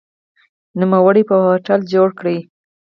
نوموړي 0.79 1.23
په 1.29 1.35
هوټل 1.45 1.79
جوړ 1.93 2.09
کړ. 2.19 2.25